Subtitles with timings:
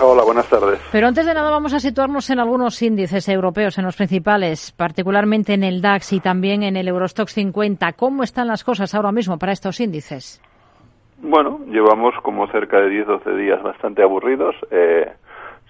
[0.00, 0.80] Hola, buenas tardes.
[0.92, 5.52] Pero antes de nada vamos a situarnos en algunos índices europeos, en los principales, particularmente
[5.52, 7.92] en el DAX y también en el Eurostox 50.
[7.92, 10.40] ¿Cómo están las cosas ahora mismo para estos índices?
[11.18, 14.56] Bueno, llevamos como cerca de 10-12 días bastante aburridos.
[14.70, 15.12] Eh,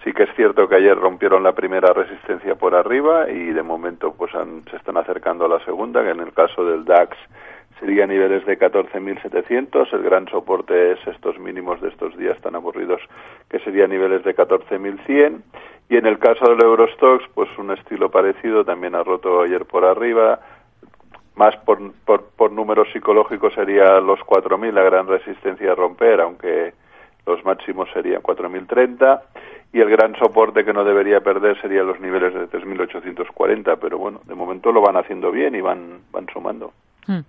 [0.01, 4.13] sí que es cierto que ayer rompieron la primera resistencia por arriba y de momento
[4.13, 4.31] pues
[4.71, 7.17] se están acercando a la segunda, que en el caso del DAX
[7.79, 9.93] sería niveles de 14.700.
[9.93, 13.01] El gran soporte es estos mínimos de estos días tan aburridos,
[13.49, 15.41] que sería niveles de 14.100.
[15.89, 19.85] Y en el caso del Eurostox, pues un estilo parecido, también ha roto ayer por
[19.85, 20.39] arriba.
[21.35, 26.73] Más por, por, por números psicológicos sería los 4.000, la gran resistencia a romper, aunque
[27.25, 29.21] los máximos serían 4.030
[29.73, 34.21] y el gran soporte que no debería perder serían los niveles de 3.840, pero bueno,
[34.25, 36.73] de momento lo van haciendo bien y van, van sumando.
[37.07, 37.19] Hmm.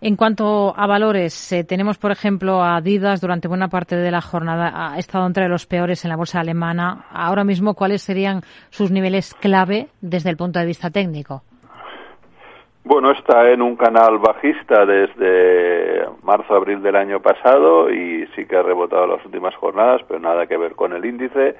[0.00, 4.20] En cuanto a valores, eh, tenemos, por ejemplo, a Adidas durante buena parte de la
[4.20, 7.06] jornada ha estado entre los peores en la bolsa alemana.
[7.10, 11.44] Ahora mismo, ¿cuáles serían sus niveles clave desde el punto de vista técnico?
[12.84, 18.62] Bueno, está en un canal bajista desde marzo-abril del año pasado y sí que ha
[18.62, 21.54] rebotado las últimas jornadas, pero nada que ver con el índice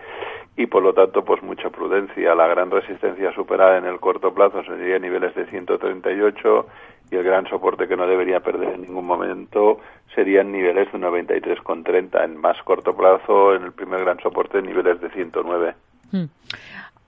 [0.56, 2.34] y por lo tanto pues mucha prudencia.
[2.34, 6.66] La gran resistencia superada en el corto plazo sería niveles de 138
[7.12, 9.78] y el gran soporte que no debería perder en ningún momento
[10.14, 12.24] serían niveles de 93,30.
[12.24, 15.74] En más corto plazo, en el primer gran soporte, niveles de 109.
[16.10, 16.24] Hmm.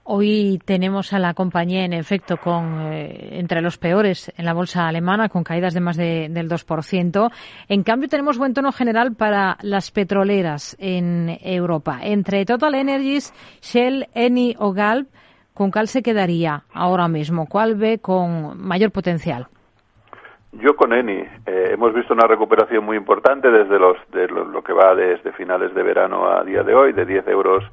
[0.07, 4.87] Hoy tenemos a la compañía, en efecto, con eh, entre los peores en la bolsa
[4.87, 7.31] alemana, con caídas de más de, del 2%.
[7.71, 12.01] En cambio, tenemos buen tono general para las petroleras en Europa.
[12.03, 15.09] Entre Total Energies, Shell, Eni o Galp,
[15.55, 17.47] ¿con cuál se quedaría ahora mismo?
[17.47, 19.47] ¿Cuál ve con mayor potencial?
[20.53, 24.75] Yo con Eni eh, hemos visto una recuperación muy importante desde los de lo, que
[24.75, 27.65] va desde finales de verano a día de hoy, de 10 euros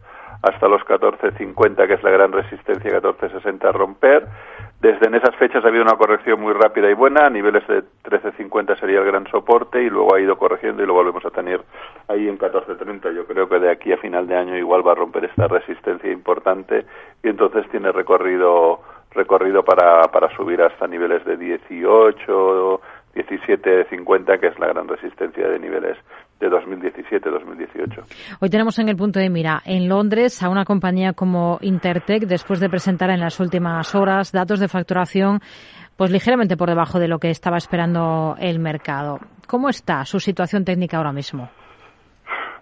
[0.42, 4.28] hasta los 14.50, que es la gran resistencia 14.60 a romper.
[4.80, 7.84] Desde en esas fechas ha habido una corrección muy rápida y buena, a niveles de
[8.03, 11.62] 13.50 sería el gran soporte y luego ha ido corrigiendo y lo volvemos a tener
[12.07, 13.13] ahí en 14.30.
[13.13, 16.12] Yo creo que de aquí a final de año igual va a romper esta resistencia
[16.12, 16.85] importante
[17.24, 18.80] y entonces tiene recorrido
[19.13, 22.81] recorrido para, para subir hasta niveles de 18,
[23.31, 25.97] 17, 50, que es la gran resistencia de niveles
[26.40, 28.38] de 2017-2018.
[28.42, 32.59] Hoy tenemos en el punto de mira en Londres a una compañía como Intertech, después
[32.59, 35.40] de presentar en las últimas horas datos de facturación
[35.96, 39.19] pues ligeramente por debajo de lo que estaba esperando el mercado.
[39.48, 41.50] ¿Cómo está su situación técnica ahora mismo?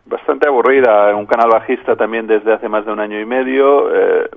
[0.06, 3.96] Bastante aburrida, un canal bajista también desde hace más de un año y medio.
[3.96, 4.30] Eh,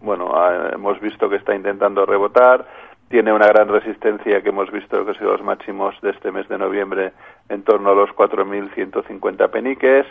[0.00, 0.32] bueno,
[0.72, 2.66] hemos visto que está intentando rebotar,
[3.10, 6.56] tiene una gran resistencia que hemos visto que sido los máximos de este mes de
[6.56, 7.12] noviembre
[7.48, 10.06] en torno a los 4.150 peniques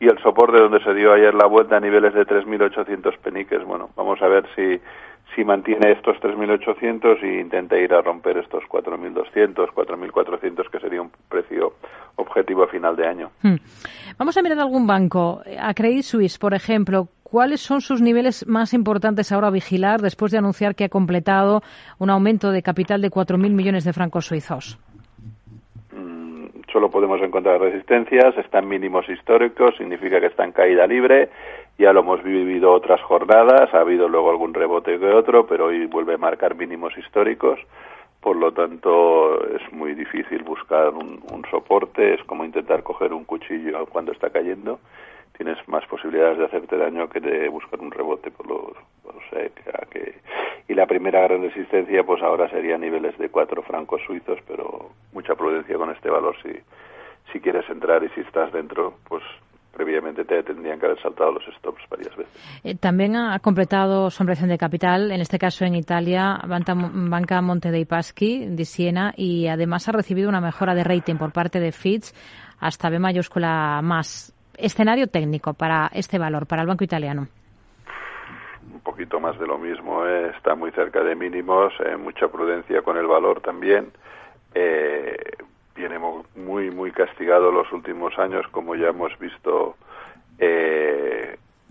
[0.00, 3.62] y el soporte donde se dio ayer la vuelta a niveles de 3.800 peniques.
[3.64, 4.80] Bueno, vamos a ver si,
[5.36, 11.10] si mantiene estos 3.800 e intenta ir a romper estos 4.200, 4.400 que sería un
[11.28, 11.74] precio
[12.16, 13.30] objetivo a final de año.
[13.42, 13.56] Hmm.
[14.16, 15.42] Vamos a mirar algún banco.
[15.60, 20.32] A Credit Suisse, por ejemplo, ¿Cuáles son sus niveles más importantes ahora a vigilar después
[20.32, 21.60] de anunciar que ha completado
[21.98, 24.78] un aumento de capital de 4.000 millones de francos suizos?
[25.92, 31.28] Mm, solo podemos encontrar resistencias, están mínimos históricos, significa que está en caída libre.
[31.78, 35.84] Ya lo hemos vivido otras jornadas, ha habido luego algún rebote que otro, pero hoy
[35.84, 37.60] vuelve a marcar mínimos históricos.
[38.22, 43.24] Por lo tanto, es muy difícil buscar un, un soporte, es como intentar coger un
[43.24, 44.80] cuchillo cuando está cayendo
[45.38, 48.76] tienes más posibilidades de hacerte daño que de buscar un rebote por los,
[49.90, 50.14] que,
[50.66, 55.34] y la primera gran resistencia pues ahora sería niveles de cuatro francos suizos pero mucha
[55.34, 56.50] prudencia con este valor si
[57.32, 59.22] si quieres entrar y si estás dentro pues
[59.72, 62.60] previamente te tendrían que haber saltado los stops varias veces.
[62.64, 67.40] Eh, también ha completado su ampliación de capital, en este caso en Italia, Banca, Banca
[67.40, 71.60] Monte dei Paschi de Siena y además ha recibido una mejora de rating por parte
[71.60, 72.12] de Fitch
[72.58, 77.28] hasta B mayúscula más escenario técnico para este valor, para el Banco Italiano?
[78.72, 80.32] Un poquito más de lo mismo, ¿eh?
[80.36, 83.90] está muy cerca de mínimos, eh, mucha prudencia con el valor también.
[84.54, 85.16] Eh,
[85.74, 89.76] viene muy, muy castigado los últimos años, como ya hemos visto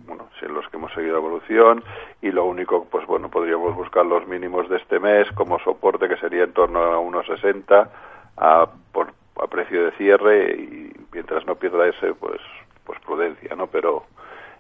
[0.06, 1.84] bueno, en los que hemos seguido evolución
[2.22, 6.18] y lo único, pues bueno, podríamos buscar los mínimos de este mes como soporte que
[6.18, 7.90] sería en torno a 1,60
[8.38, 12.40] a, por, a precio de cierre y mientras no pierda ese, pues
[13.18, 13.68] prudencia, ¿no?
[13.68, 14.04] Pero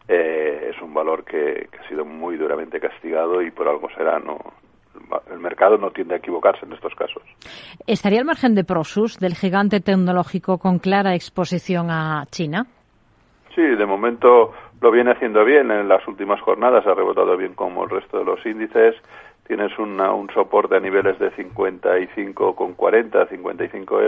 [0.07, 4.37] eh, es un valor que, ha sido muy duramente castigado y por algo será, ¿no?
[5.31, 7.21] El mercado no tiende a equivocarse en estos casos.
[7.85, 12.65] ¿Estaría al margen de Prosus, del gigante tecnológico con clara exposición a China?
[13.53, 17.83] Sí, de momento lo viene haciendo bien en las últimas jornadas, ha rebotado bien como
[17.83, 18.95] el resto de los índices.
[19.45, 24.01] Tienes una, un soporte a niveles de 55,40, 55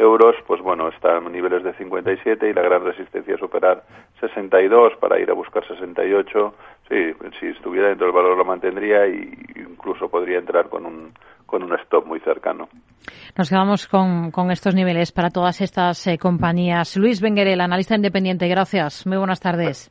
[0.00, 3.82] euros, pues bueno, está en niveles de 57 y la gran resistencia es superar
[4.20, 6.54] 62 para ir a buscar 68.
[6.88, 11.12] Sí, si estuviera dentro del valor lo mantendría e incluso podría entrar con un
[11.46, 12.68] con un stop muy cercano.
[13.36, 16.96] Nos quedamos con, con estos niveles para todas estas eh, compañías.
[16.96, 19.04] Luis Benguerel, analista independiente, gracias.
[19.04, 19.90] Muy buenas tardes.